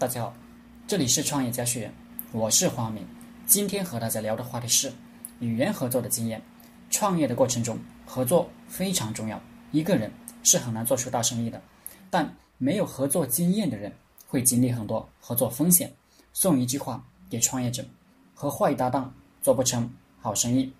[0.00, 0.34] 大家好，
[0.86, 1.94] 这里是创业家学院，
[2.32, 3.06] 我是黄明。
[3.44, 4.90] 今天和大家聊的话题是
[5.40, 6.40] 语言合作的经验。
[6.88, 9.38] 创业的过程中，合作非常重要。
[9.72, 10.10] 一个人
[10.42, 11.60] 是很难做出大生意的，
[12.08, 13.92] 但没有合作经验的人
[14.26, 15.92] 会经历很多合作风险。
[16.32, 17.84] 送一句话给创业者：
[18.32, 19.12] 和坏搭档
[19.42, 19.86] 做不成
[20.18, 20.72] 好生意。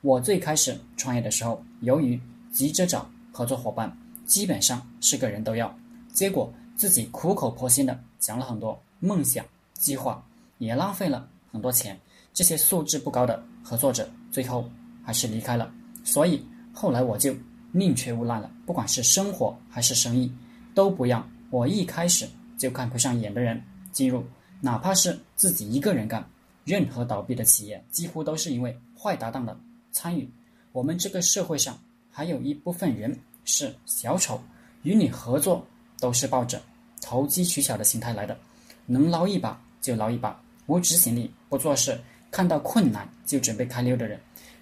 [0.00, 2.18] 我最开始创业的时候，由于
[2.50, 3.94] 急着找合作伙伴，
[4.24, 5.78] 基本上是个人都要，
[6.14, 6.50] 结果。
[6.76, 9.44] 自己苦口婆心的讲了很多梦想
[9.74, 10.24] 计划，
[10.58, 11.98] 也浪费了很多钱。
[12.34, 14.68] 这些素质不高的合作者最后
[15.04, 15.72] 还是离开了。
[16.04, 17.34] 所以后来我就
[17.72, 20.32] 宁缺毋滥了，不管是生活还是生意，
[20.74, 24.24] 都不让我一开始就看不上眼的人进入。
[24.60, 26.24] 哪怕是自己一个人干，
[26.64, 29.58] 任何倒闭的企业几乎都是因为坏搭档的
[29.90, 30.30] 参与。
[30.70, 31.78] 我们这个社会上
[32.10, 34.40] 还有一部分人是小丑，
[34.84, 35.66] 与你合作
[36.02, 36.60] 都是抱着。
[37.00, 38.36] 投机取巧的心态来的，
[38.86, 41.96] 能捞一把就捞一把，无执行力，不做事，
[42.28, 44.18] 看到困难就准备开溜的人，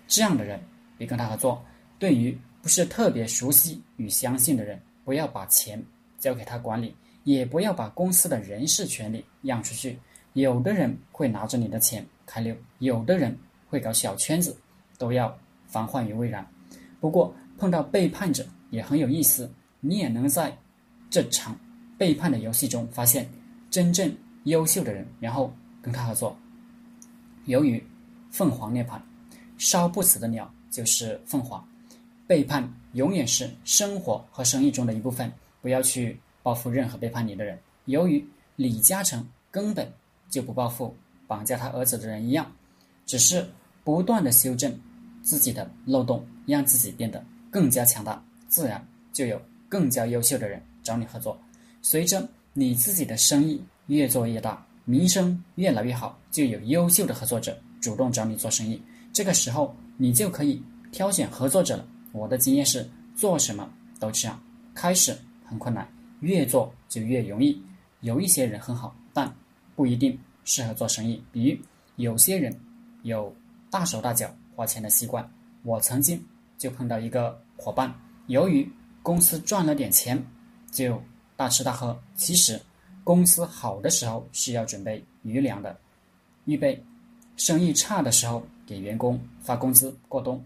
[0.07, 0.61] 这样的人
[0.99, 1.65] 别跟他合作。
[1.99, 5.83] 对于不是特别熟悉与相信的人，不要把钱
[6.19, 9.99] 交给他管理，也不要把公司的人事权利让出去。
[10.35, 13.35] 有的人会拿着你的钱开溜，有的人
[13.67, 14.55] 会搞小圈子，
[14.99, 15.35] 都要
[15.67, 16.47] 防患于未然。
[17.01, 19.51] 不过碰到背叛者也很有意思，
[19.81, 20.57] 你也能在
[21.11, 21.55] 这场。
[21.99, 23.29] 背叛的游戏中发现
[23.69, 24.11] 真正
[24.45, 26.35] 优秀的人，然后跟他合作。
[27.45, 27.85] 由于
[28.31, 28.99] 凤凰涅槃，
[29.59, 31.63] 烧不死的鸟就是凤凰。
[32.27, 37.59] 背叛永远是生活和生意中的一部分，不要去报复任何背叛你的人。
[37.85, 39.93] 由于李嘉诚根本
[40.31, 42.51] 就不报复绑架他儿子的人一样，
[43.05, 43.47] 只是
[43.85, 44.75] 不断的修正
[45.23, 49.39] 自己的漏洞，让自己变得更加强大，自然就有
[49.69, 51.39] 更加优秀的人找你合作。
[51.83, 58.81] 随着你自己的生意越做越大，名声越来越好，就有优秀的合作者主动找你做生意。
[59.13, 61.87] 这个时候，你就可以挑选合作者了。
[62.13, 63.69] 我的经验是，做什么
[63.99, 64.41] 都这样，
[64.75, 65.87] 开始很困难，
[66.21, 67.61] 越做就越容易。
[68.01, 69.33] 有一些人很好，但
[69.75, 71.23] 不一定适合做生意。
[71.31, 71.59] 比如，
[71.97, 72.55] 有些人
[73.03, 73.35] 有
[73.71, 75.29] 大手大脚花钱的习惯。
[75.63, 76.23] 我曾经
[76.57, 77.95] 就碰到一个伙伴，
[78.29, 78.67] 由于
[79.03, 80.21] 公司赚了点钱，
[80.71, 81.01] 就。
[81.37, 82.61] 大吃大喝，其实
[83.03, 85.75] 公司好的时候是要准备余粮的，
[86.45, 86.79] 预备
[87.39, 90.45] 生意差的时候给员工发工资过冬。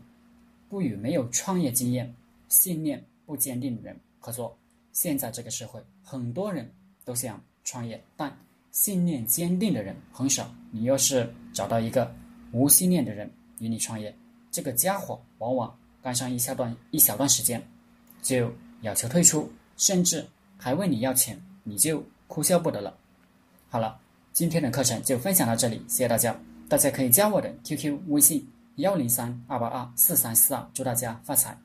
[0.68, 2.14] 不与没有创业经验、
[2.48, 4.56] 信念不坚定的人合作。
[4.92, 6.72] 现在这个社会，很多人
[7.04, 8.32] 都想创业，但
[8.70, 10.48] 信念坚定的人很少。
[10.70, 12.14] 你要是找到一个
[12.52, 14.16] 无信念的人与你创业，
[14.52, 17.60] 这个家伙往往干上一小段一小段时间，
[18.22, 18.48] 就
[18.82, 20.26] 要求退出，甚至。
[20.56, 22.94] 还问你要钱，你就哭笑不得了。
[23.68, 23.98] 好了，
[24.32, 26.34] 今天的课程就分享到这里，谢谢大家。
[26.68, 31.58] 大家可以加我的 QQ 微信幺零三二八二四三四二，祝大家发财。